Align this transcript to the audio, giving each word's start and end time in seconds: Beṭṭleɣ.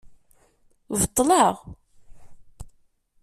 Beṭṭleɣ. 0.99 1.55